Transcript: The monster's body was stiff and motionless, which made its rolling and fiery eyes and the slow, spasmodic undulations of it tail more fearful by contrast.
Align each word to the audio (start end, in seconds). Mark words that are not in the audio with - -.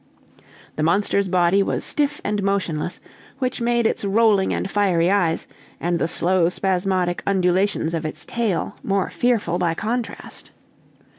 The 0.77 0.81
monster's 0.81 1.27
body 1.27 1.61
was 1.61 1.83
stiff 1.83 2.21
and 2.23 2.41
motionless, 2.41 2.99
which 3.37 3.61
made 3.61 3.85
its 3.85 4.03
rolling 4.03 4.51
and 4.51 4.67
fiery 4.67 5.11
eyes 5.11 5.45
and 5.79 5.99
the 5.99 6.07
slow, 6.07 6.49
spasmodic 6.49 7.21
undulations 7.27 7.93
of 7.93 8.03
it 8.03 8.25
tail 8.27 8.75
more 8.81 9.11
fearful 9.11 9.59
by 9.59 9.75
contrast. 9.75 10.49